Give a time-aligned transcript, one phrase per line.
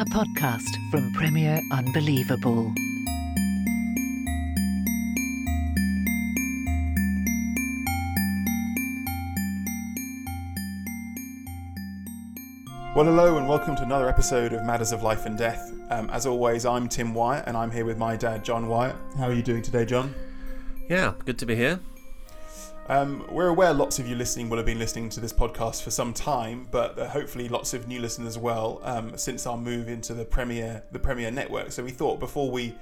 [0.00, 2.72] a podcast from Premier Unbelievable.
[12.96, 15.70] Well, hello, and welcome to another episode of Matters of Life and Death.
[15.90, 18.96] Um, as always, I'm Tim Wyatt, and I'm here with my dad, John Wyatt.
[19.18, 20.14] How are you doing today, John?
[20.88, 21.78] Yeah, good to be here.
[22.90, 25.92] Um, we're aware lots of you listening will have been listening to this podcast for
[25.92, 29.88] some time, but uh, hopefully lots of new listeners as well um, since our move
[29.88, 31.70] into the Premier the Premier network.
[31.70, 32.74] So we thought before we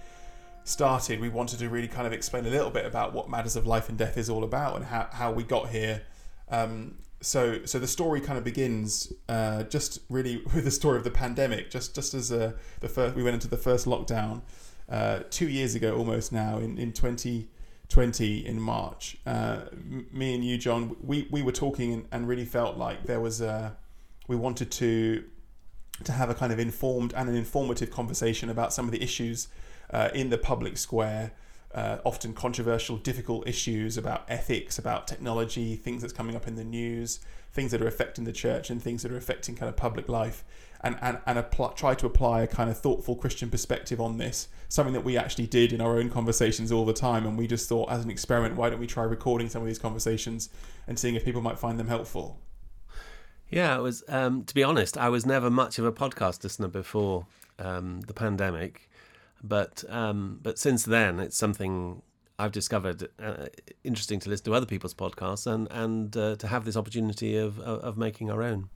[0.65, 3.67] started, we wanted to really kind of explain a little bit about what Matters of
[3.67, 6.01] Life and Death is all about and how, how we got here.
[6.49, 11.05] Um, so so the story kind of begins uh, just really with the story of
[11.05, 11.71] the pandemic.
[11.71, 14.41] Just just as uh, the first we went into the first lockdown
[14.89, 16.93] uh, two years ago almost now in in
[17.89, 19.17] 2020 in March.
[19.27, 19.61] Uh,
[20.13, 23.41] me and you, John, we we were talking and, and really felt like there was
[23.41, 23.77] a
[24.27, 25.25] we wanted to
[26.05, 29.49] to have a kind of informed and an informative conversation about some of the issues
[29.91, 31.33] uh, in the public square
[31.75, 36.65] uh, often controversial, difficult issues about ethics, about technology, things that's coming up in the
[36.65, 37.21] news,
[37.53, 40.45] things that are affecting the church, and things that are affecting kind of public life,
[40.81, 41.45] and and and
[41.77, 44.49] try to apply a kind of thoughtful Christian perspective on this.
[44.69, 47.69] Something that we actually did in our own conversations all the time, and we just
[47.69, 50.49] thought, as an experiment, why don't we try recording some of these conversations
[50.87, 52.39] and seeing if people might find them helpful.
[53.51, 54.05] Yeah, it was.
[54.09, 57.27] Um, to be honest, I was never much of a podcast listener before
[57.59, 58.88] um, the pandemic,
[59.43, 62.03] but um, but since then, it's something
[62.39, 63.47] I've discovered uh,
[63.85, 67.59] interesting to listen to other people's podcasts and and uh, to have this opportunity of,
[67.61, 68.69] of, making our own.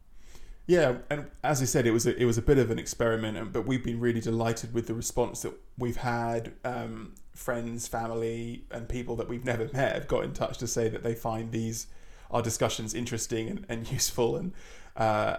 [0.67, 3.53] Yeah, and as I said, it was a, it was a bit of an experiment,
[3.53, 6.53] but we've been really delighted with the response that we've had.
[6.65, 10.89] Um, friends, family, and people that we've never met have got in touch to say
[10.89, 11.87] that they find these
[12.31, 14.53] our discussions interesting and, and useful, and
[14.97, 15.37] uh,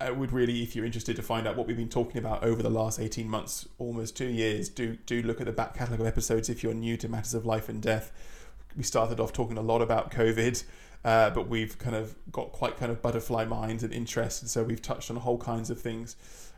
[0.00, 2.62] I would really, if you're interested to find out what we've been talking about over
[2.62, 6.06] the last 18 months, almost two years, do do look at the back catalogue of
[6.06, 8.12] episodes if you're new to matters of life and death.
[8.76, 10.64] We started off talking a lot about COVID,
[11.04, 14.64] uh, but we've kind of got quite kind of butterfly minds and interests, and so
[14.64, 16.16] we've touched on whole kinds of things.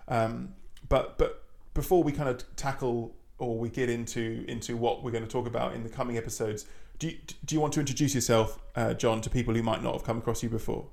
[0.09, 0.55] Um,
[0.89, 1.45] but but
[1.75, 5.47] before we kind of tackle or we get into into what we're going to talk
[5.47, 6.65] about in the coming episodes,
[6.99, 9.93] do you, do you want to introduce yourself, uh, John, to people who might not
[9.93, 10.87] have come across you before?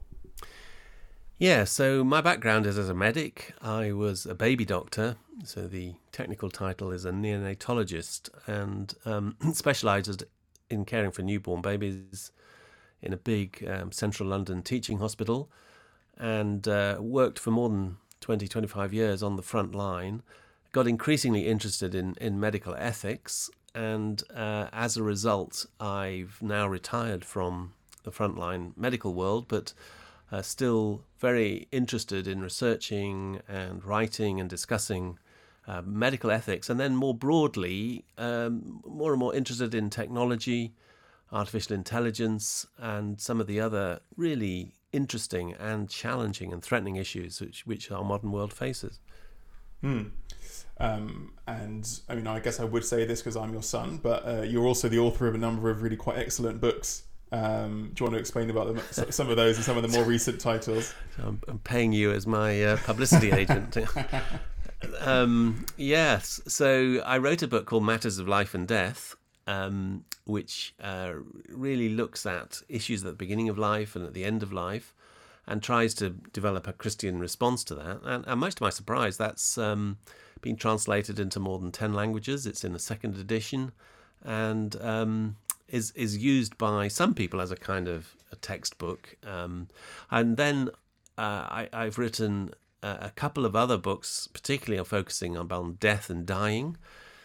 [1.40, 3.54] Yeah, so my background is as a medic.
[3.62, 10.24] I was a baby doctor, so the technical title is a neonatologist, and um, specialised
[10.70, 12.32] in caring for newborn babies
[13.02, 15.50] in a big um, central London teaching hospital,
[16.18, 20.22] and uh, worked for more than 20, 25 years on the front line.
[20.72, 27.26] Got increasingly interested in, in medical ethics, and uh, as a result, I've now retired
[27.26, 27.74] from
[28.04, 29.74] the frontline medical world, but
[30.34, 35.20] uh, still very interested in researching and writing and discussing
[35.68, 40.74] uh, medical ethics, and then more broadly, um, more and more interested in technology,
[41.32, 47.68] artificial intelligence, and some of the other really interesting and challenging and threatening issues which,
[47.68, 49.00] which our modern world faces.
[49.82, 50.06] Hmm.
[50.79, 54.28] Um, and I mean, I guess I would say this because I'm your son, but
[54.28, 57.03] uh, you're also the author of a number of really quite excellent books
[57.34, 58.80] um, do you want to explain about them,
[59.12, 60.94] some of those and some of the more recent titles?
[61.18, 63.76] I'm, I'm paying you as my uh, publicity agent.
[65.00, 66.40] um, yes.
[66.47, 69.16] So I wrote a book called Matters of Life and Death,
[69.47, 71.14] um, which uh,
[71.50, 74.94] really looks at issues at the beginning of life and at the end of life
[75.47, 78.02] and tries to develop a Christian response to that.
[78.03, 79.97] And, and much to my surprise, that's um,
[80.41, 82.46] been translated into more than 10 languages.
[82.46, 83.72] It's in the second edition.
[84.24, 85.38] And um,
[85.73, 89.17] is is used by some people as a kind of a textbook.
[89.25, 89.67] Um,
[90.11, 90.70] and then
[91.17, 91.22] uh,
[91.59, 92.52] I, I've written
[92.84, 96.78] a, a couple of other books, particularly focusing on death and dying.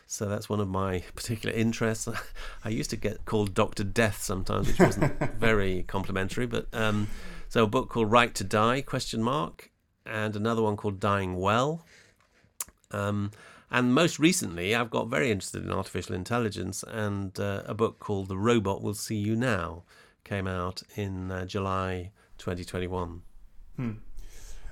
[0.06, 2.08] So that's one of my particular interests.
[2.64, 6.46] I used to get called Doctor Death sometimes, which wasn't very complimentary.
[6.46, 7.08] But um,
[7.50, 8.80] so a book called Right to Die?
[8.80, 9.70] Question mark,
[10.06, 11.84] and another one called Dying Well.
[12.92, 13.30] Um,
[13.70, 18.28] and most recently, I've got very interested in artificial intelligence, and uh, a book called
[18.28, 19.84] The Robot Will See You Now
[20.24, 23.22] came out in uh, July 2021.
[23.76, 23.90] Hmm.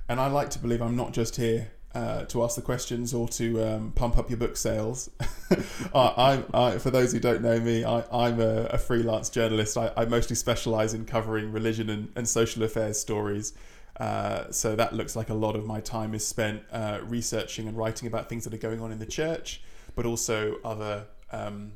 [0.08, 3.26] And I like to believe I'm not just here uh, to ask the questions or
[3.26, 5.10] to um, pump up your book sales.
[5.94, 9.78] I, I, for those who don't know me, I, am a, a, freelance journalist.
[9.78, 13.54] I, I mostly specialise in covering religion and, and social affairs stories.
[13.98, 17.76] Uh, so that looks like a lot of my time is spent uh, researching and
[17.76, 19.62] writing about things that are going on in the church,
[19.94, 21.72] but also other um,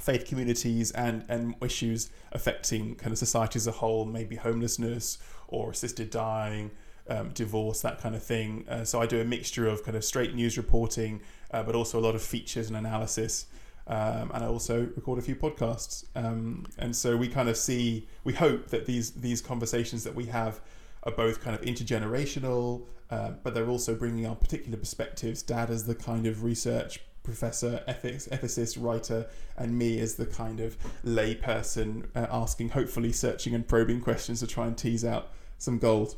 [0.00, 5.70] faith communities and, and issues affecting kind of society as a whole, maybe homelessness or
[5.70, 6.70] assisted dying
[7.08, 8.64] um, divorce, that kind of thing.
[8.68, 11.22] Uh, so I do a mixture of kind of straight news reporting,
[11.52, 13.46] uh, but also a lot of features and analysis.
[13.86, 16.06] Um, and I also record a few podcasts.
[16.16, 20.26] Um, and so we kind of see, we hope that these these conversations that we
[20.26, 20.60] have
[21.06, 25.42] are both kind of intergenerational, uh, but they're also bringing our particular perspectives.
[25.42, 29.26] Dad as the kind of research professor, ethics, ethicist, writer,
[29.56, 34.40] and me as the kind of lay person uh, asking, hopefully searching and probing questions
[34.40, 36.16] to try and tease out some gold.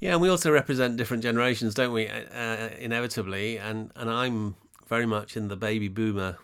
[0.00, 2.08] Yeah, and we also represent different generations, don't we?
[2.08, 4.54] Uh, uh inevitably, and and I'm
[4.86, 6.38] very much in the baby boomer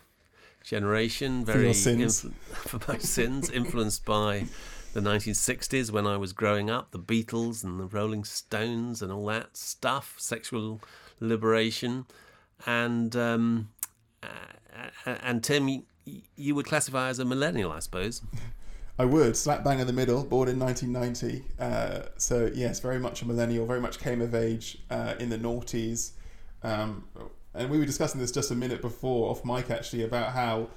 [0.63, 1.45] generation.
[1.45, 4.47] Very for, influ- for my sins, influenced by
[4.95, 9.27] the 1960s when I was growing up, the Beatles and the Rolling Stones and all
[9.27, 10.81] that stuff, sexual
[11.21, 12.07] liberation,
[12.65, 13.69] and um,
[15.05, 15.85] and Tim,
[16.37, 18.23] you would classify as a millennial, I suppose.
[18.99, 21.45] I would slap bang in the middle, born in 1990.
[21.59, 23.67] Uh, so yes, very much a millennial.
[23.67, 26.13] Very much came of age uh, in the noughties.
[26.63, 27.09] Um,
[27.55, 30.69] and we were discussing this just a minute before off mic actually about how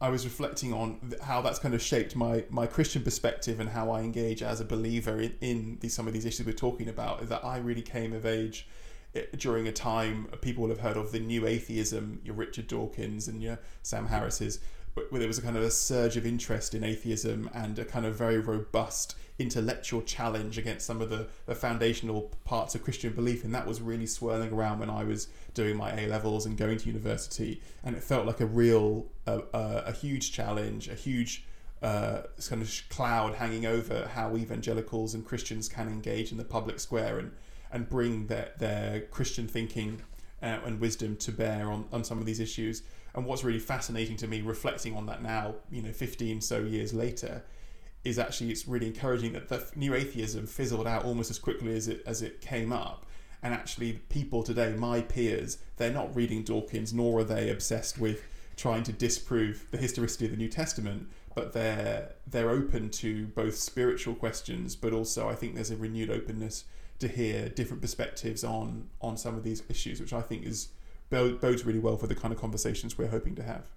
[0.00, 3.90] I was reflecting on how that's kind of shaped my my Christian perspective and how
[3.90, 7.22] I engage as a believer in, in these, some of these issues we're talking about.
[7.22, 8.68] Is that I really came of age
[9.14, 13.26] eh, during a time people will have heard of the new atheism, your Richard Dawkins
[13.28, 14.60] and your Sam Harris's
[15.10, 18.06] where there was a kind of a surge of interest in atheism and a kind
[18.06, 23.44] of very robust intellectual challenge against some of the, the foundational parts of Christian belief,
[23.44, 26.78] and that was really swirling around when I was doing my A levels and going
[26.78, 31.44] to university, and it felt like a real, uh, uh, a huge challenge, a huge
[31.82, 36.80] uh, kind of cloud hanging over how evangelicals and Christians can engage in the public
[36.80, 37.30] square and
[37.70, 40.02] and bring their their Christian thinking
[40.42, 42.82] uh, and wisdom to bear on, on some of these issues.
[43.14, 46.94] And what's really fascinating to me, reflecting on that now, you know, 15 so years
[46.94, 47.42] later,
[48.04, 51.88] is actually it's really encouraging that the new atheism fizzled out almost as quickly as
[51.88, 53.06] it as it came up.
[53.42, 58.22] And actually, people today, my peers, they're not reading Dawkins, nor are they obsessed with
[58.56, 61.08] trying to disprove the historicity of the New Testament.
[61.34, 66.10] But they're they're open to both spiritual questions, but also I think there's a renewed
[66.10, 66.64] openness
[66.98, 70.68] to hear different perspectives on on some of these issues, which I think is
[71.10, 73.70] bodes really well for the kind of conversations we're hoping to have.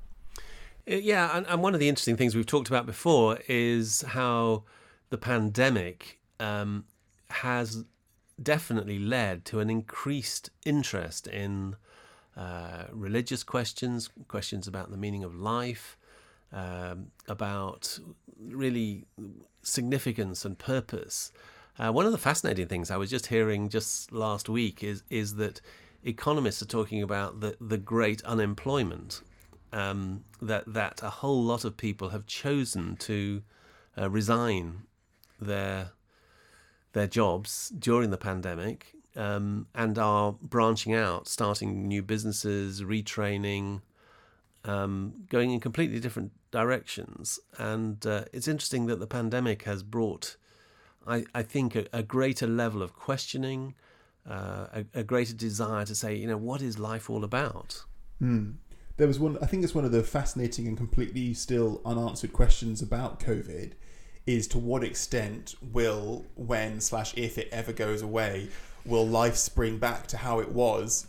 [0.90, 4.64] Uh, yeah, and, and one of the interesting things we've talked about before is how
[5.10, 6.86] the pandemic um,
[7.30, 7.84] has
[8.42, 11.76] definitely led to an increased interest in
[12.36, 15.98] uh, religious questions, questions about the meaning of life,
[16.54, 18.00] um, about
[18.40, 19.06] really
[19.62, 21.32] significance and purpose.
[21.78, 25.36] Uh, one of the fascinating things I was just hearing just last week is is
[25.36, 25.62] that
[26.04, 29.22] economists are talking about the, the great unemployment,
[29.72, 33.42] um, that, that a whole lot of people have chosen to
[33.98, 34.84] uh, resign
[35.40, 35.92] their,
[36.94, 43.82] their jobs during the pandemic um, and are branching out, starting new businesses, retraining,
[44.64, 47.40] um, going in completely different directions.
[47.58, 50.38] And uh, it's interesting that the pandemic has brought,
[51.08, 53.76] I, I think, a, a greater level of questioning
[54.30, 57.84] uh, a, a, greater desire to say, you know, what is life all about?
[58.22, 58.54] Mm.
[58.98, 59.38] There was one.
[59.42, 63.74] I think it's one of the fascinating and completely still unanswered questions about COVID.
[64.28, 68.50] Is to what extent will, when slash if it ever goes away,
[68.86, 71.08] will life spring back to how it was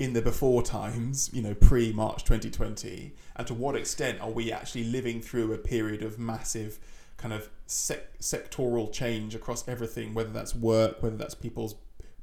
[0.00, 4.50] in the before times, you know, pre March 2020, and to what extent are we
[4.50, 6.78] actually living through a period of massive
[7.18, 11.74] kind of sec- sectoral change across everything, whether that's work, whether that's people's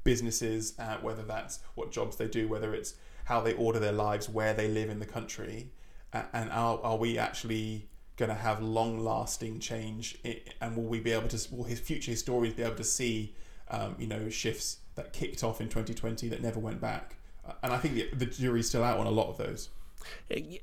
[0.04, 2.96] businesses, uh, whether that's what jobs they do, whether it's
[3.27, 5.69] how they order their lives, where they live in the country,
[6.13, 10.17] uh, and are, are we actually going to have long lasting change?
[10.62, 13.36] and will we be able to, will his future historians be able to see,
[13.69, 17.17] um, you know, shifts that kicked off in 2020 that never went back?
[17.63, 19.69] and I think the, the jury's still out on a lot of those.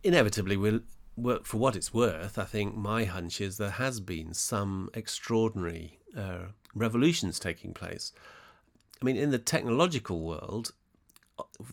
[0.02, 0.80] Inevitably, we'll,
[1.42, 6.46] for what it's worth, I think my hunch is there has been some extraordinary uh,
[6.74, 8.12] revolutions taking place.
[9.00, 10.72] I mean, in the technological world,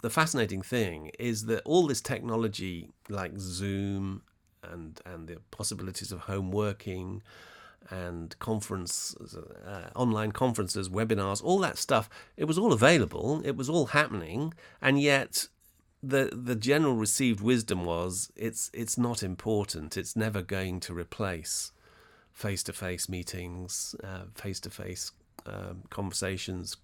[0.02, 4.22] the fascinating thing is that all this technology, like Zoom
[4.64, 7.22] and and the possibilities of home working
[7.90, 9.16] and conference,
[9.66, 13.42] uh, online conferences, webinars, all that stuff, it was all available.
[13.44, 15.48] It was all happening, and yet
[16.04, 19.98] the the general received wisdom was it's it's not important.
[19.98, 21.72] It's never going to replace
[22.34, 23.96] face to face meetings,
[24.36, 25.12] face to face
[25.90, 26.78] conversations,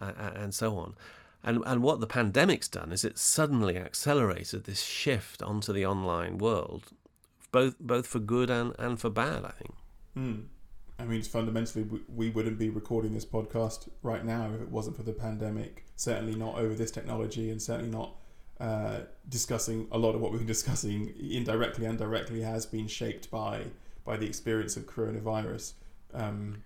[0.00, 0.94] uh, and so on.
[1.42, 6.38] And, and what the pandemic's done is it suddenly accelerated this shift onto the online
[6.38, 6.86] world,
[7.52, 9.74] both both for good and, and for bad, I think.
[10.16, 10.44] Mm.
[10.98, 14.96] I mean, fundamentally, we, we wouldn't be recording this podcast right now if it wasn't
[14.96, 15.84] for the pandemic.
[15.94, 18.16] Certainly not over this technology, and certainly not
[18.58, 23.30] uh, discussing a lot of what we've been discussing indirectly and directly has been shaped
[23.30, 23.64] by
[24.04, 25.72] by the experience of coronavirus.
[26.14, 26.62] Um,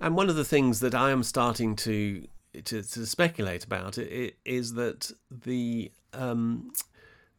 [0.00, 4.10] and one of the things that I am starting to to, to speculate about it,
[4.10, 6.72] it is that the um,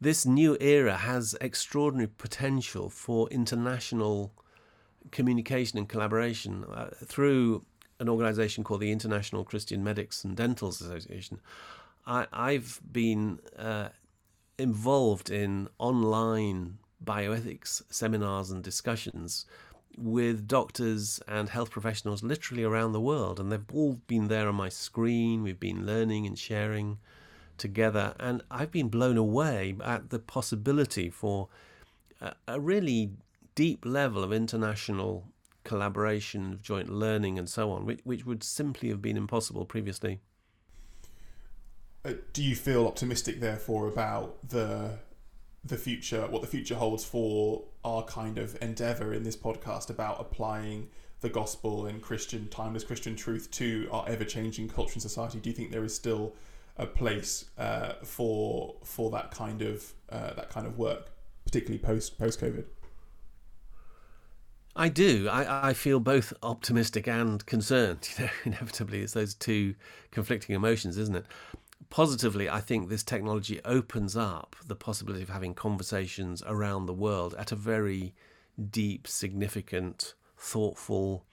[0.00, 4.32] this new era has extraordinary potential for international
[5.10, 7.64] communication and collaboration uh, through
[8.00, 11.40] an organization called the International Christian Medical and Dental Association.
[12.04, 13.90] I, have been uh,
[14.58, 19.46] involved in online bioethics seminars and discussions
[19.98, 24.54] with doctors and health professionals literally around the world, and they've all been there on
[24.54, 25.42] my screen.
[25.42, 26.98] We've been learning and sharing
[27.58, 31.48] together, and I've been blown away at the possibility for
[32.20, 33.10] a, a really
[33.54, 35.28] deep level of international
[35.64, 40.20] collaboration, of joint learning, and so on, which, which would simply have been impossible previously.
[42.04, 44.98] Uh, do you feel optimistic, therefore, about the
[45.64, 50.20] the future, what the future holds for our kind of endeavor in this podcast about
[50.20, 50.88] applying
[51.20, 55.38] the gospel and Christian, timeless Christian truth to our ever changing culture and society?
[55.38, 56.34] Do you think there is still
[56.76, 61.10] a place uh, for for that kind of uh, that kind of work,
[61.44, 62.64] particularly post post COVID?
[64.74, 65.28] I do.
[65.28, 68.08] I, I feel both optimistic and concerned.
[68.18, 69.74] You know, inevitably, it's those two
[70.10, 71.26] conflicting emotions, isn't it?
[71.90, 77.34] Positively, I think this technology opens up the possibility of having conversations around the world
[77.38, 78.14] at a very
[78.70, 81.24] deep, significant, thoughtful,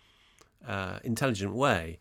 [0.68, 2.00] uh, intelligent way.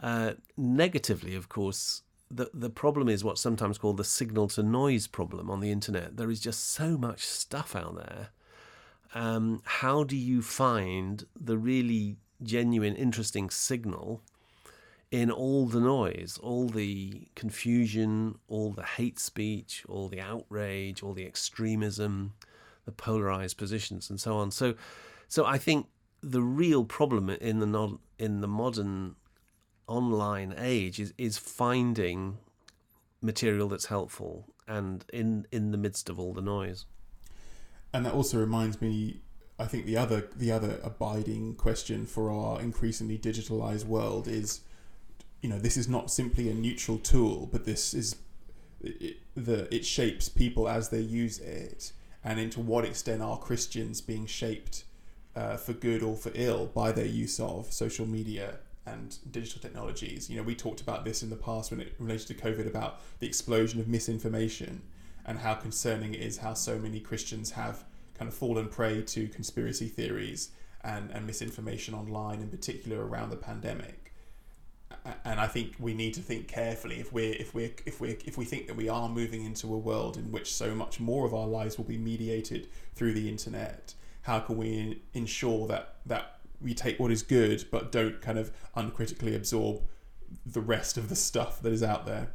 [0.00, 5.06] Uh, negatively, of course, the the problem is what's sometimes called the signal to noise
[5.06, 6.16] problem on the internet.
[6.16, 8.28] There is just so much stuff out there.
[9.14, 14.22] Um, how do you find the really genuine, interesting signal
[15.14, 21.12] in all the noise, all the confusion, all the hate speech, all the outrage, all
[21.12, 22.32] the extremism,
[22.84, 24.50] the polarized positions, and so on.
[24.50, 24.74] So,
[25.28, 25.86] so I think
[26.20, 29.14] the real problem in the non, in the modern
[29.86, 32.38] online age is is finding
[33.20, 36.86] material that's helpful and in in the midst of all the noise.
[37.92, 39.20] And that also reminds me
[39.60, 44.62] I think the other the other abiding question for our increasingly digitalized world is
[45.44, 48.16] you know this is not simply a neutral tool, but this is
[48.80, 51.92] it, the it shapes people as they use it,
[52.24, 54.84] and into what extent are Christians being shaped
[55.36, 60.30] uh, for good or for ill by their use of social media and digital technologies.
[60.30, 63.00] You know, we talked about this in the past when it related to COVID about
[63.18, 64.80] the explosion of misinformation
[65.26, 67.84] and how concerning it is how so many Christians have
[68.14, 73.36] kind of fallen prey to conspiracy theories and, and misinformation online, in particular around the
[73.36, 74.03] pandemic
[75.24, 78.38] and I think we need to think carefully if we're if we're if we if
[78.38, 81.34] we think that we are moving into a world in which so much more of
[81.34, 83.94] our lives will be mediated through the internet.
[84.22, 88.50] How can we ensure that that we take what is good but don't kind of
[88.74, 89.82] uncritically absorb
[90.46, 92.30] the rest of the stuff that is out there?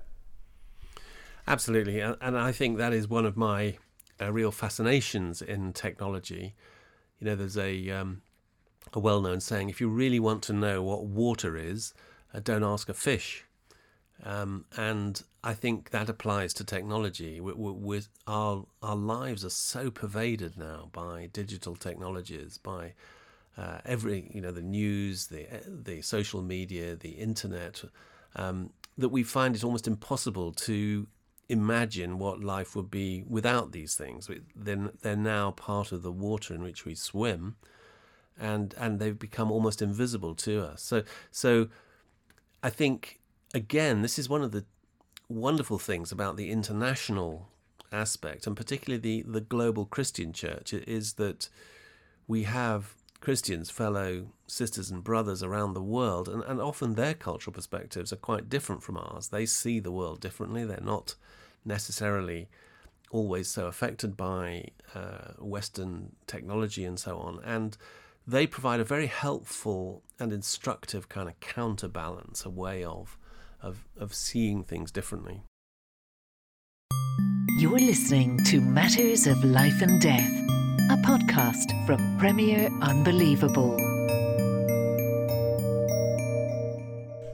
[1.47, 3.77] Absolutely, and I think that is one of my
[4.21, 6.53] uh, real fascinations in technology.
[7.19, 8.21] You know, there's a um,
[8.93, 11.95] a well-known saying: if you really want to know what water is
[12.37, 13.45] don't ask a fish.
[14.23, 17.39] Um, and I think that applies to technology.
[17.39, 22.93] We, we, our our lives are so pervaded now by digital technologies, by
[23.57, 27.83] uh, every you know the news, the the social media, the internet,
[28.35, 31.07] um, that we find it almost impossible to
[31.47, 34.29] imagine what life would be without these things.
[34.55, 37.55] Then they're now part of the water in which we swim,
[38.37, 40.81] and and they've become almost invisible to us.
[40.81, 41.69] So so
[42.61, 43.19] I think
[43.53, 44.65] again, this is one of the
[45.27, 47.49] wonderful things about the international
[47.91, 51.49] aspect, and particularly the, the global Christian church, is that
[52.27, 57.53] we have Christians, fellow sisters and brothers around the world, and, and often their cultural
[57.53, 59.29] perspectives are quite different from ours.
[59.29, 60.63] They see the world differently.
[60.63, 61.15] They're not
[61.65, 62.47] necessarily
[63.11, 67.39] always so affected by uh, Western technology and so on.
[67.43, 67.75] And
[68.29, 73.17] they provide a very helpful and instructive kind of counterbalance, a way of,
[73.59, 75.41] of, of seeing things differently.
[77.57, 80.31] You're listening to Matters of Life and Death,
[80.91, 83.75] a podcast from Premier Unbelievable.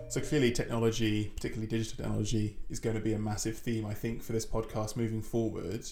[0.08, 4.24] So clearly, technology, particularly digital technology, is going to be a massive theme, I think,
[4.24, 5.86] for this podcast moving forward.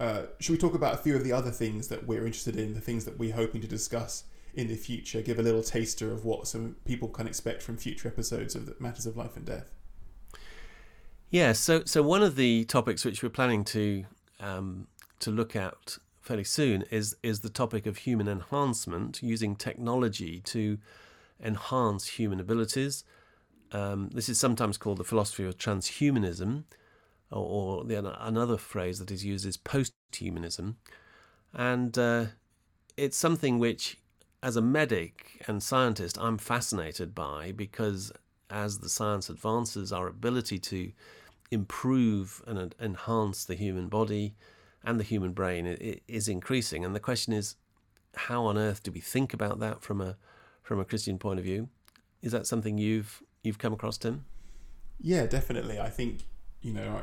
[0.00, 2.72] Uh, should we talk about a few of the other things that we're interested in,
[2.72, 4.24] the things that we're hoping to discuss
[4.56, 5.22] in the future?
[5.22, 9.06] Give a little taster of what some people can expect from future episodes of Matters
[9.06, 9.72] of Life and Death.
[11.30, 14.04] Yeah, so so one of the topics which we're planning to
[14.40, 14.86] um,
[15.20, 20.78] to look at fairly soon is is the topic of human enhancement using technology to
[21.40, 23.04] enhance human abilities
[23.72, 26.64] um, this is sometimes called the philosophy of transhumanism,
[27.30, 30.76] or, or the, another phrase that is used is posthumanism.
[31.52, 32.26] And uh,
[32.96, 33.98] it's something which,
[34.46, 38.12] as a medic and scientist, I'm fascinated by because
[38.48, 40.92] as the science advances, our ability to
[41.50, 44.36] improve and enhance the human body
[44.84, 45.66] and the human brain
[46.06, 46.84] is increasing.
[46.84, 47.56] And the question is,
[48.14, 50.16] how on earth do we think about that from a
[50.62, 51.68] from a Christian point of view?
[52.22, 54.26] Is that something you've you've come across, Tim?
[55.00, 55.80] Yeah, definitely.
[55.80, 56.20] I think
[56.62, 57.02] you know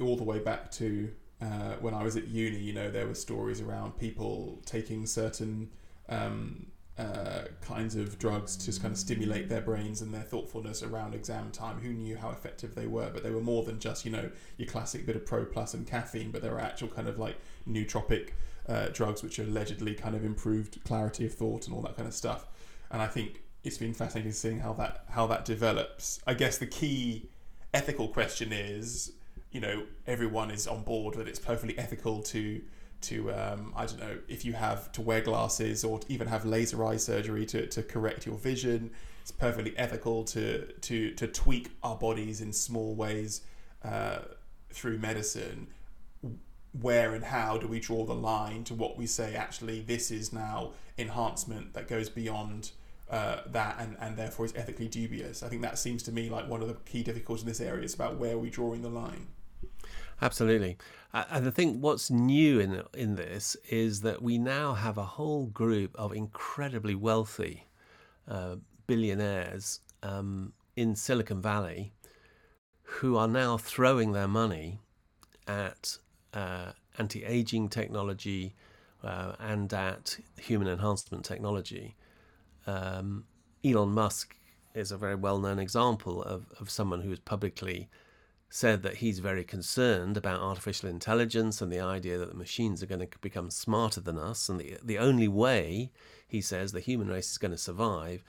[0.00, 2.58] all the way back to uh, when I was at uni.
[2.58, 5.70] You know, there were stories around people taking certain
[6.08, 6.66] um,
[6.98, 11.50] uh, kinds of drugs to kind of stimulate their brains and their thoughtfulness around exam
[11.50, 11.78] time.
[11.80, 13.10] Who knew how effective they were?
[13.10, 15.86] But they were more than just you know your classic bit of pro plus and
[15.86, 16.30] caffeine.
[16.30, 17.36] But there were actual kind of like
[17.68, 18.30] nootropic
[18.68, 22.14] uh, drugs which allegedly kind of improved clarity of thought and all that kind of
[22.14, 22.46] stuff.
[22.90, 26.20] And I think it's been fascinating seeing how that how that develops.
[26.26, 27.28] I guess the key
[27.72, 29.12] ethical question is,
[29.52, 32.60] you know, everyone is on board that it's perfectly ethical to
[33.02, 36.84] to um, I don't know if you have to wear glasses or even have laser
[36.84, 38.90] eye surgery to, to correct your vision.
[39.22, 43.42] It's perfectly ethical to to to tweak our bodies in small ways
[43.84, 44.20] uh,
[44.70, 45.68] through medicine.
[46.72, 49.34] Where and how do we draw the line to what we say?
[49.34, 52.70] Actually, this is now enhancement that goes beyond
[53.10, 55.42] uh, that and, and therefore is ethically dubious.
[55.42, 57.82] I think that seems to me like one of the key difficulties in this area
[57.82, 59.26] is about where are we're drawing the line.
[60.22, 60.76] Absolutely,
[61.14, 65.46] and I think what's new in in this is that we now have a whole
[65.46, 67.66] group of incredibly wealthy
[68.28, 68.56] uh,
[68.86, 71.92] billionaires um, in Silicon Valley
[72.82, 74.80] who are now throwing their money
[75.46, 75.96] at
[76.34, 78.54] uh, anti-aging technology
[79.02, 81.96] uh, and at human enhancement technology.
[82.66, 83.24] Um,
[83.64, 84.36] Elon Musk
[84.74, 87.88] is a very well known example of, of someone who is publicly
[88.52, 92.86] said that he's very concerned about artificial intelligence and the idea that the machines are
[92.86, 94.48] going to become smarter than us.
[94.48, 95.92] And the, the only way,
[96.26, 98.24] he says, the human race is going to survive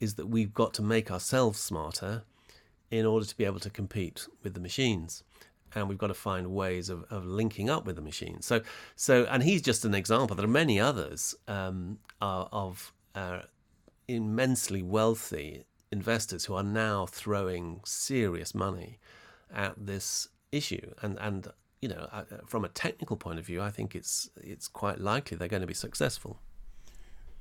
[0.00, 2.24] is that we've got to make ourselves smarter
[2.90, 5.22] in order to be able to compete with the machines.
[5.72, 8.46] And we've got to find ways of, of linking up with the machines.
[8.46, 8.62] So,
[8.96, 10.34] so, and he's just an example.
[10.34, 13.42] There are many others um, of uh,
[14.08, 18.98] immensely wealthy investors who are now throwing serious money
[19.54, 20.92] at this issue.
[21.02, 21.48] And and
[21.80, 22.08] you know,
[22.46, 25.66] from a technical point of view, I think it's it's quite likely they're going to
[25.66, 26.38] be successful.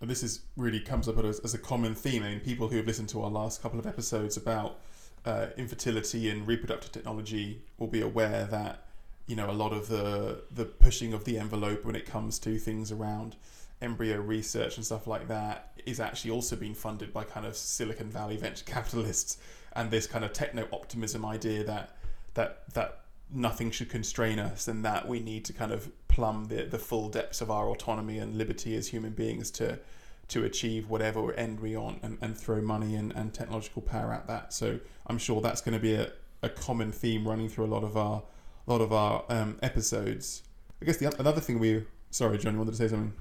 [0.01, 2.23] And this is really comes up as, as a common theme.
[2.23, 4.79] I mean, people who have listened to our last couple of episodes about
[5.25, 8.85] uh, infertility and reproductive technology will be aware that
[9.27, 12.57] you know a lot of the the pushing of the envelope when it comes to
[12.57, 13.35] things around
[13.81, 18.09] embryo research and stuff like that is actually also being funded by kind of Silicon
[18.09, 19.37] Valley venture capitalists
[19.73, 21.95] and this kind of techno optimism idea that
[22.33, 23.01] that that
[23.31, 27.09] nothing should constrain us and that we need to kind of plumb the, the full
[27.09, 29.79] depths of our autonomy and liberty as human beings to
[30.27, 34.27] to achieve whatever end we want and, and throw money and, and technological power at
[34.27, 34.53] that.
[34.53, 36.11] So I'm sure that's going to be a,
[36.43, 38.23] a common theme running through a lot of our
[38.67, 40.43] a lot of our um, episodes.
[40.81, 43.13] I guess the another thing we sorry John, you wanted to say something?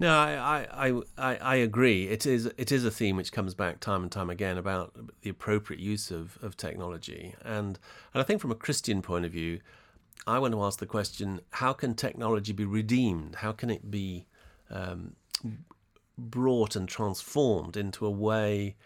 [0.00, 2.06] No, I, I, I, I agree.
[2.06, 5.30] It is it is a theme which comes back time and time again about the
[5.30, 7.34] appropriate use of, of technology.
[7.42, 7.78] And
[8.14, 9.60] and I think from a Christian point of view,
[10.26, 13.36] I want to ask the question, how can technology be redeemed?
[13.36, 14.26] How can it be
[14.70, 15.16] um,
[16.16, 18.76] brought and transformed into a way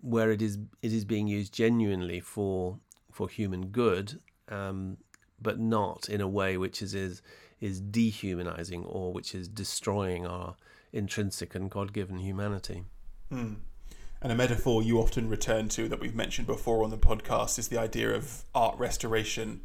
[0.00, 2.78] where it is it is being used genuinely for
[3.10, 4.98] for human good um,
[5.40, 7.22] but not in a way which is is,
[7.60, 10.56] is dehumanizing or which is destroying our
[10.92, 12.84] intrinsic and God-given humanity.
[13.32, 13.56] Mm.
[14.22, 17.68] And a metaphor you often return to that we've mentioned before on the podcast is
[17.68, 19.62] the idea of art restoration,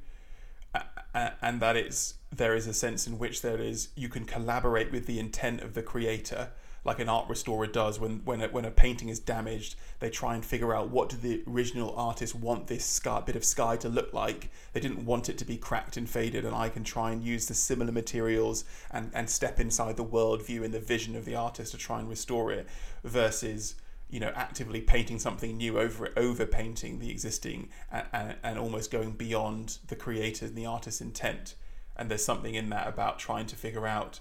[1.13, 5.05] and that it's there is a sense in which there is you can collaborate with
[5.05, 6.49] the intent of the creator
[6.85, 10.35] like an art restorer does when when a, when a painting is damaged they try
[10.35, 13.89] and figure out what do the original artist want this sky, bit of sky to
[13.89, 14.49] look like.
[14.73, 17.47] They didn't want it to be cracked and faded and I can try and use
[17.47, 21.71] the similar materials and and step inside the worldview and the vision of the artist
[21.71, 22.67] to try and restore it
[23.03, 23.75] versus
[24.09, 28.59] you know actively painting something new over it over painting the existing and, and, and
[28.59, 31.55] almost going beyond the creator and the artist's intent.
[31.97, 34.19] And there's something in that about trying to figure out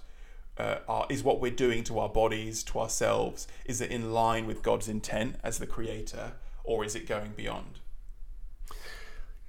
[0.57, 4.61] uh, is what we're doing to our bodies, to ourselves, is it in line with
[4.63, 7.79] God's intent as the creator, or is it going beyond?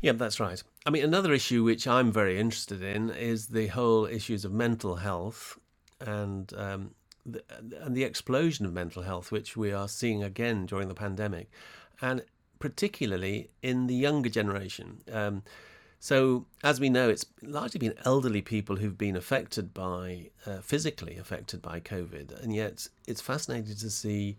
[0.00, 0.62] Yeah, that's right.
[0.84, 4.96] I mean, another issue which I'm very interested in is the whole issues of mental
[4.96, 5.58] health
[6.00, 6.90] and um,
[7.24, 7.42] the,
[7.80, 11.50] and the explosion of mental health, which we are seeing again during the pandemic,
[12.00, 12.22] and
[12.58, 15.02] particularly in the younger generation.
[15.12, 15.42] Um,
[15.98, 21.16] so, as we know, it's largely been elderly people who've been affected by, uh, physically
[21.16, 22.42] affected by COVID.
[22.42, 24.36] And yet, it's fascinating to see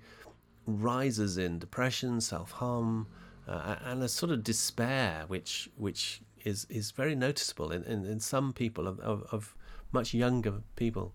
[0.66, 3.08] rises in depression, self harm,
[3.48, 8.20] uh, and a sort of despair, which which is, is very noticeable in, in, in
[8.20, 9.56] some people, of, of, of,
[9.92, 11.14] much younger people.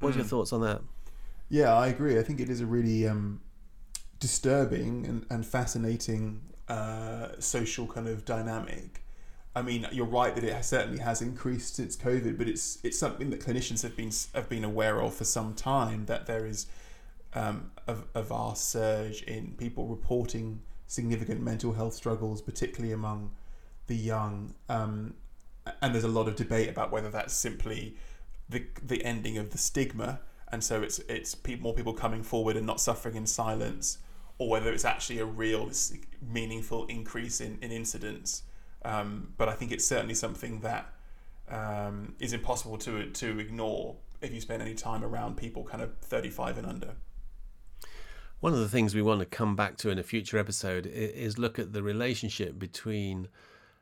[0.00, 0.28] What are your hmm.
[0.28, 0.82] thoughts on that?
[1.48, 2.18] Yeah, I agree.
[2.18, 3.40] I think it is a really um,
[4.20, 9.02] disturbing and, and fascinating uh, social kind of dynamic
[9.54, 13.30] I mean, you're right that it certainly has increased since COVID, but it's it's something
[13.30, 16.66] that clinicians have been have been aware of for some time that there is
[17.34, 23.30] um, a, a vast surge in people reporting significant mental health struggles, particularly among
[23.88, 24.54] the young.
[24.68, 25.14] Um,
[25.80, 27.96] and there's a lot of debate about whether that's simply
[28.48, 32.56] the the ending of the stigma, and so it's it's people, more people coming forward
[32.56, 33.98] and not suffering in silence,
[34.38, 35.70] or whether it's actually a real
[36.26, 38.44] meaningful increase in, in incidents.
[38.84, 40.92] Um, but I think it's certainly something that
[41.48, 45.96] um, is impossible to to ignore if you spend any time around people kind of
[45.98, 46.94] 35 and under.
[48.40, 51.38] One of the things we want to come back to in a future episode is
[51.38, 53.28] look at the relationship between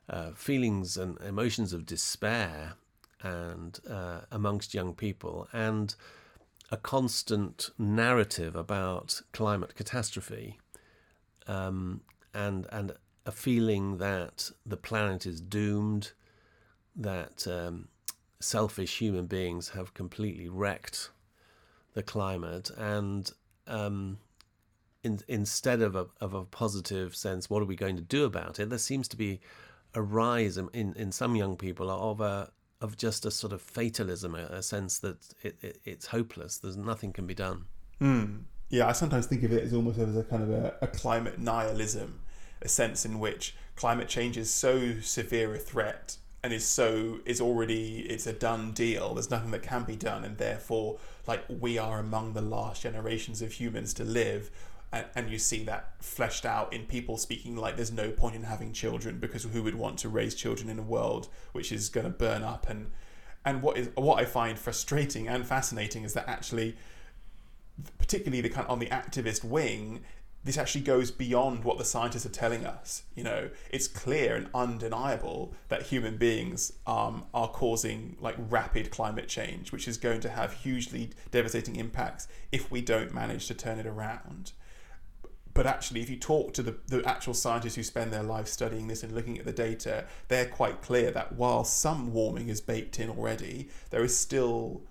[0.09, 2.75] uh, feelings and emotions of despair
[3.23, 5.95] and uh, amongst young people and
[6.71, 10.59] a constant narrative about climate catastrophe
[11.47, 12.01] um,
[12.35, 12.93] and and
[13.27, 16.13] a feeling that the planet is doomed,
[16.97, 17.89] that um,
[18.41, 21.11] selfish human beings have completely wrecked
[21.95, 23.33] the climate, and
[23.67, 24.19] um,
[25.03, 28.59] in, instead of a, of a positive sense, what are we going to do about
[28.59, 28.71] it?
[28.71, 29.41] There seems to be
[29.95, 33.61] a rise in, in, in some young people of a of just a sort of
[33.61, 36.57] fatalism, a, sense that it, it, it's hopeless.
[36.57, 37.67] There's nothing can be done.
[38.01, 38.45] Mm.
[38.71, 41.39] Yeah, I sometimes think of it as almost as a kind of a, a climate
[41.39, 42.21] nihilism
[42.63, 47.41] a sense in which climate change is so severe a threat and is so is
[47.41, 49.15] already it's a done deal.
[49.15, 53.43] There's nothing that can be done and therefore like we are among the last generations
[53.43, 54.51] of humans to live.
[54.93, 58.43] And, and you see that fleshed out in people speaking like there's no point in
[58.43, 62.05] having children because who would want to raise children in a world which is going
[62.05, 62.69] to burn up?
[62.69, 62.91] And
[63.45, 66.77] and what is what I find frustrating and fascinating is that actually
[67.99, 70.01] particularly the kind on the activist wing
[70.43, 73.03] this actually goes beyond what the scientists are telling us.
[73.15, 79.29] You know, it's clear and undeniable that human beings um, are causing like rapid climate
[79.29, 83.79] change, which is going to have hugely devastating impacts if we don't manage to turn
[83.79, 84.53] it around.
[85.53, 88.87] But actually, if you talk to the, the actual scientists who spend their life studying
[88.87, 93.01] this and looking at the data, they're quite clear that while some warming is baked
[93.01, 94.83] in already, there is still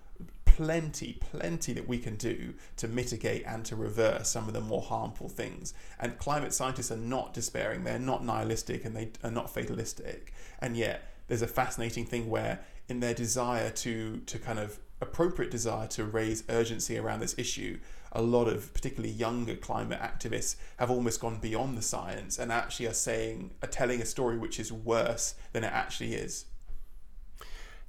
[0.60, 4.82] plenty, plenty that we can do to mitigate and to reverse some of the more
[4.82, 5.72] harmful things.
[5.98, 10.34] And climate scientists are not despairing, they're not nihilistic, and they are not fatalistic.
[10.60, 15.50] And yet, there's a fascinating thing where, in their desire to, to kind of appropriate
[15.50, 17.78] desire to raise urgency around this issue,
[18.12, 22.86] a lot of particularly younger climate activists have almost gone beyond the science and actually
[22.86, 26.44] are saying, are telling a story which is worse than it actually is.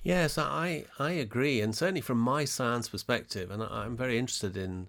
[0.03, 4.87] Yes, I I agree, and certainly from my science perspective, and I'm very interested in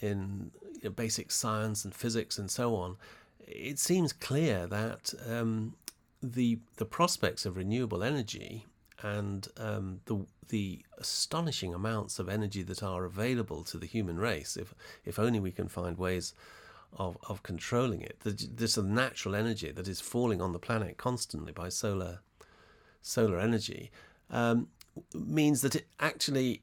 [0.00, 2.96] in you know, basic science and physics and so on.
[3.40, 5.74] It seems clear that um,
[6.22, 8.66] the the prospects of renewable energy
[9.02, 14.56] and um, the the astonishing amounts of energy that are available to the human race,
[14.56, 16.34] if if only we can find ways
[16.94, 18.16] of, of controlling it.
[18.24, 22.20] A natural energy that is falling on the planet constantly by solar
[23.02, 23.90] solar energy,
[24.32, 24.68] um,
[25.14, 26.62] means that it actually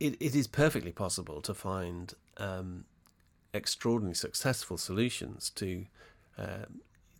[0.00, 2.84] it, it is perfectly possible to find um,
[3.54, 5.86] extraordinarily successful solutions to
[6.38, 6.66] uh,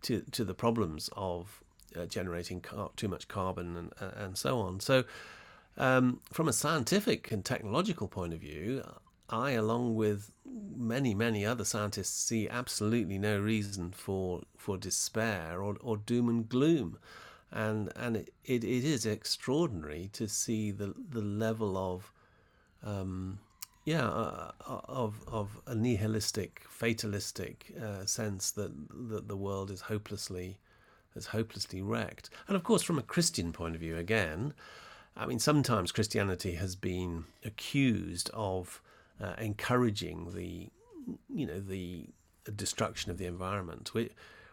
[0.02, 1.62] to to the problems of
[1.96, 4.80] uh, generating car- too much carbon and and so on.
[4.80, 5.04] So,
[5.76, 8.82] um, from a scientific and technological point of view,
[9.28, 15.76] I, along with many many other scientists, see absolutely no reason for for despair or,
[15.80, 16.98] or doom and gloom.
[17.52, 22.12] And and it, it, it is extraordinary to see the the level of
[22.82, 23.38] um,
[23.84, 28.72] yeah, uh, uh, of of a nihilistic, fatalistic uh, sense that
[29.08, 30.58] that the world is hopelessly
[31.16, 32.30] is hopelessly wrecked.
[32.46, 34.54] And of course, from a Christian point of view, again,
[35.16, 38.80] I mean, sometimes Christianity has been accused of
[39.20, 40.70] uh, encouraging the
[41.28, 42.06] you know the
[42.54, 44.12] destruction of the environment, which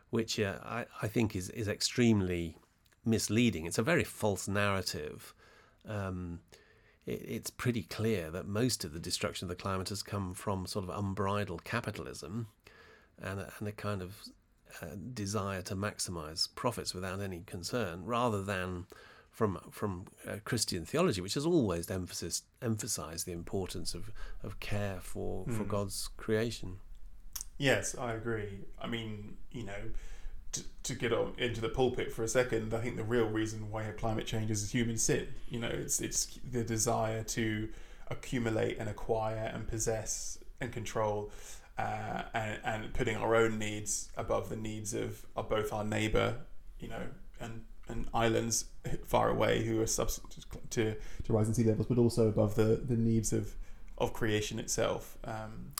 [0.09, 2.57] which uh, I, I think is is extremely
[3.05, 3.65] misleading.
[3.65, 5.33] It's a very false narrative.
[5.87, 6.39] Um,
[7.05, 10.87] it's pretty clear that most of the destruction of the climate has come from sort
[10.87, 12.47] of unbridled capitalism
[13.21, 14.15] and a, and a kind of
[14.81, 18.85] uh, desire to maximize profits without any concern, rather than
[19.31, 24.11] from from uh, Christian theology, which has always emphasis, emphasized the importance of,
[24.43, 25.57] of care for, mm.
[25.57, 25.69] for hmm.
[25.69, 26.77] God's creation.
[27.57, 28.59] Yes, I agree.
[28.81, 29.91] I mean, you know,
[30.51, 33.69] to, to get on into the pulpit for a second, I think the real reason
[33.69, 35.27] why climate change is a human sin.
[35.49, 37.69] You know, it's it's the desire to
[38.07, 41.31] accumulate and acquire and possess and control,
[41.77, 46.37] uh, and and putting our own needs above the needs of, of both our neighbour,
[46.79, 47.03] you know,
[47.39, 48.65] and and islands
[49.05, 52.97] far away who are subject to to rising sea levels, but also above the the
[52.97, 53.55] needs of
[53.97, 55.17] of creation itself.
[55.23, 55.73] Um,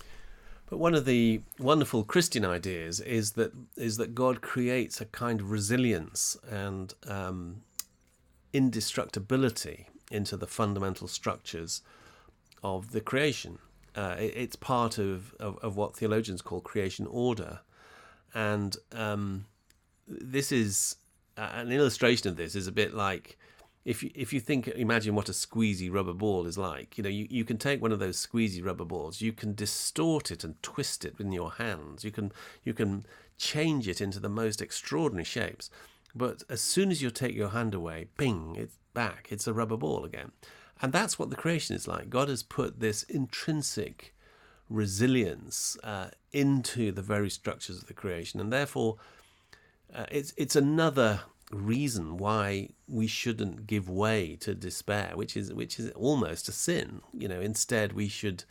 [0.70, 5.42] but one of the wonderful Christian ideas is that is that God creates a kind
[5.42, 7.62] of resilience and um,
[8.54, 11.82] indestructibility into the fundamental structures
[12.64, 13.58] of the creation.
[13.96, 17.62] Uh, it, it's part of, of, of, what theologians call creation order,
[18.36, 19.46] and um,
[20.08, 20.98] this is
[21.36, 23.39] uh, an illustration of this is a bit like
[23.90, 26.96] if you, if you think imagine what a squeezy rubber ball is like.
[26.96, 30.30] You know you, you can take one of those squeezy rubber balls you can distort
[30.30, 32.04] it and twist it in your hands.
[32.04, 32.32] You can
[32.64, 33.04] you can
[33.38, 35.72] change it into the most extraordinary shapes.
[36.14, 39.28] But as soon as you take your hand away bing it's back.
[39.32, 40.34] It's a rubber ball again.
[40.82, 42.12] And that's what the creation is like.
[42.12, 44.16] God has put this intrinsic
[44.70, 48.40] resilience uh, into the very structures of the creation.
[48.40, 48.98] And therefore
[49.94, 55.80] uh, it's it's another reason why we shouldn't give way to despair, which is which
[55.80, 57.02] is almost a sin.
[57.14, 58.44] You know, instead we should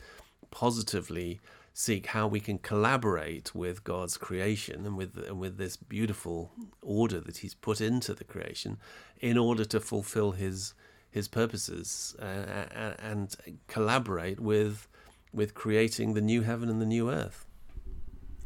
[0.51, 1.39] positively
[1.73, 7.19] seek how we can collaborate with God's creation and with and with this beautiful order
[7.21, 8.77] that He's put into the creation,
[9.21, 10.73] in order to fulfill His
[11.09, 13.35] His purposes uh, and
[13.67, 14.87] collaborate with
[15.31, 17.45] with creating the new heaven and the new earth.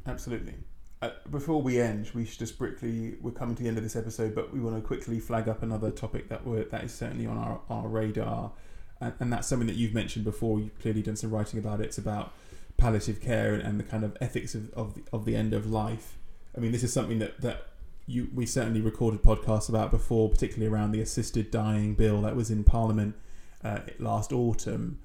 [0.06, 0.56] Absolutely.
[1.04, 3.98] Uh, before we end, we should just quickly we're coming to the end of this
[3.98, 7.26] episode, but we want to quickly flag up another topic that we're, that is certainly
[7.26, 8.54] on our, our radar,
[9.02, 10.62] and, and that's something that you've mentioned before.
[10.62, 11.88] You've clearly done some writing about it.
[11.88, 12.32] It's about
[12.78, 15.70] palliative care and, and the kind of ethics of, of the, of the end of
[15.70, 16.18] life.
[16.56, 17.68] I mean, this is something that that
[18.08, 22.50] you we certainly recorded podcasts about before, particularly around the assisted dying bill that was
[22.50, 23.16] in Parliament
[23.62, 25.00] uh, last autumn.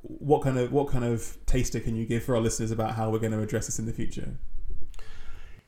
[0.00, 3.10] What kind of what kind of taster can you give for our listeners about how
[3.10, 4.38] we're going to address this in the future?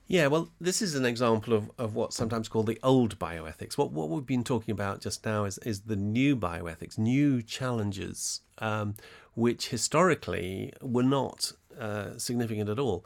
[0.07, 3.79] Yeah, well, this is an example of, of what's sometimes called the old bioethics.
[3.79, 8.43] What what we've been talking about just now is, is the new bioethics, new challenges,
[8.59, 8.95] um,
[9.35, 13.05] which historically were not uh, significant at all.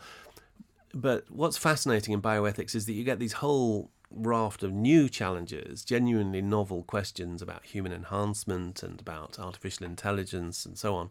[0.92, 5.84] But what's fascinating in bioethics is that you get these whole raft of new challenges,
[5.84, 11.10] genuinely novel questions about human enhancement and about artificial intelligence and so on.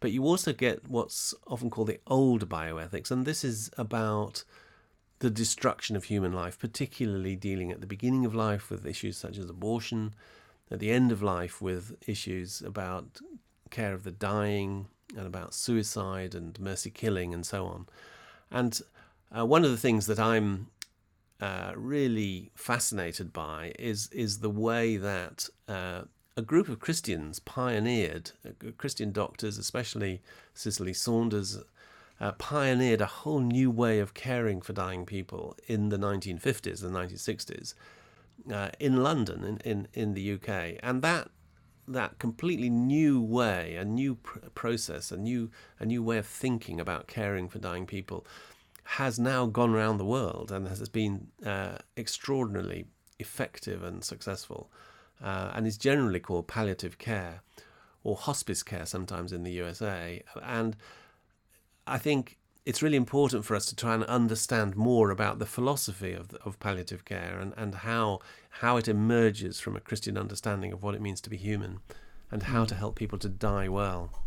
[0.00, 4.42] But you also get what's often called the old bioethics, and this is about
[5.20, 9.36] the destruction of human life, particularly dealing at the beginning of life with issues such
[9.38, 10.14] as abortion,
[10.70, 13.20] at the end of life with issues about
[13.70, 17.86] care of the dying and about suicide and mercy killing and so on.
[18.50, 18.80] And
[19.36, 20.68] uh, one of the things that I'm
[21.40, 26.02] uh, really fascinated by is is the way that uh,
[26.36, 30.20] a group of Christians pioneered, uh, Christian doctors, especially
[30.54, 31.58] Cicely Saunders
[32.20, 36.94] uh, pioneered a whole new way of caring for dying people in the 1950s and
[36.94, 37.74] 1960s
[38.52, 40.78] uh, in London, in, in, in the UK.
[40.82, 41.30] And that
[41.90, 46.80] that completely new way, a new pr- process, a new a new way of thinking
[46.80, 48.26] about caring for dying people,
[48.84, 52.86] has now gone around the world and has been uh, extraordinarily
[53.18, 54.70] effective and successful.
[55.22, 57.42] uh, and is generally called palliative care
[58.04, 60.22] or hospice care sometimes in the USA.
[60.42, 60.76] And
[61.88, 66.12] I think it's really important for us to try and understand more about the philosophy
[66.12, 68.20] of, of palliative care and, and how
[68.50, 71.78] how it emerges from a Christian understanding of what it means to be human
[72.30, 74.22] and how to help people to die well.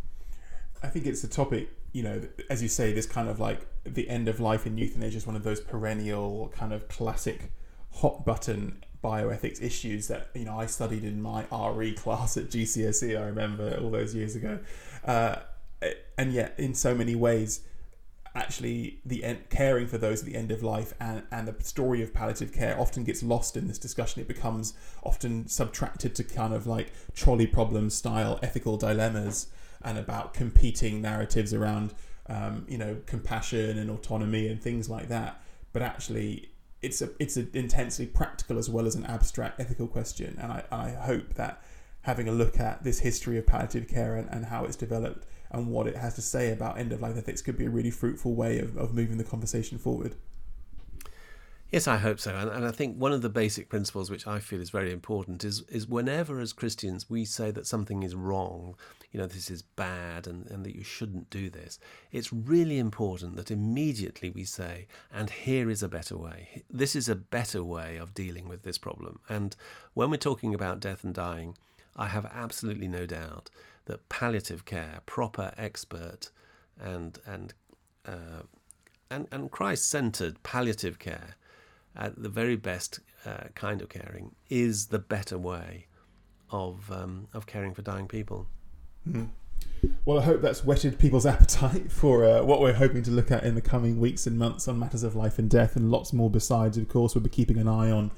[0.81, 4.09] I think it's a topic, you know, as you say, this kind of like the
[4.09, 7.51] end of life in euthanasia is one of those perennial kind of classic
[7.91, 13.19] hot button bioethics issues that you know I studied in my RE class at GCSE.
[13.19, 14.59] I remember all those years ago,
[15.05, 15.37] uh,
[16.17, 17.61] and yet in so many ways,
[18.35, 22.01] actually the end, caring for those at the end of life and and the story
[22.01, 24.21] of palliative care often gets lost in this discussion.
[24.21, 29.47] It becomes often subtracted to kind of like trolley problem style ethical dilemmas
[29.83, 31.93] and about competing narratives around
[32.27, 35.41] um, you know compassion and autonomy and things like that.
[35.73, 40.37] But actually, it's a it's an intensely practical as well as an abstract ethical question,
[40.41, 41.61] and I, I hope that
[42.01, 45.67] having a look at this history of palliative care and, and how it's developed and
[45.67, 48.33] what it has to say about end of life ethics could be a really fruitful
[48.33, 50.15] way of, of moving the conversation forward.
[51.71, 52.35] Yes, I hope so.
[52.35, 55.45] And, and I think one of the basic principles which I feel is very important
[55.45, 58.75] is is whenever as Christians we say that something is wrong,
[59.11, 61.79] you know, this is bad and, and that you shouldn't do this,
[62.11, 66.63] it's really important that immediately we say, and here is a better way.
[66.69, 69.19] This is a better way of dealing with this problem.
[69.29, 69.55] And
[69.93, 71.55] when we're talking about death and dying,
[71.95, 73.49] I have absolutely no doubt
[73.85, 76.31] that palliative care, proper expert
[76.79, 77.53] and and
[78.05, 78.43] uh,
[79.09, 81.35] and, and Christ centered palliative care
[81.95, 85.87] at the very best uh, kind of caring is the better way
[86.49, 88.47] of um, of caring for dying people.
[89.07, 89.29] Mm.
[90.05, 93.43] Well, I hope that's whetted people's appetite for uh, what we're hoping to look at
[93.43, 96.29] in the coming weeks and months on matters of life and death, and lots more
[96.29, 96.77] besides.
[96.77, 98.11] Of course, we'll be keeping an eye on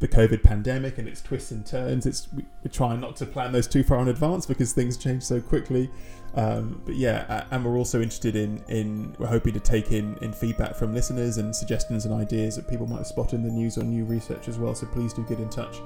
[0.00, 2.06] the COVID pandemic and its twists and turns.
[2.06, 5.40] It's we're trying not to plan those too far in advance because things change so
[5.40, 5.90] quickly.
[6.34, 10.32] Um, but yeah, and we're also interested in in we're hoping to take in in
[10.32, 13.84] feedback from listeners and suggestions and ideas that people might spot in the news or
[13.84, 14.74] new research as well.
[14.74, 15.78] So please do get in touch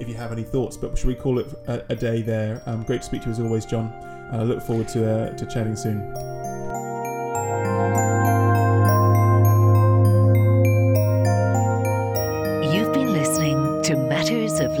[0.00, 0.78] if you have any thoughts.
[0.78, 2.62] But should we call it a, a day there?
[2.66, 3.92] Um, great to speak to you as always, John,
[4.32, 6.14] and I look forward to uh, to chatting soon.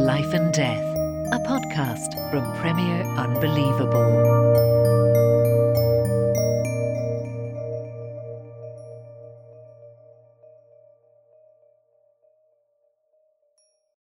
[0.08, 0.86] Life and Death,
[1.32, 4.57] a podcast from Premier Unbelievable.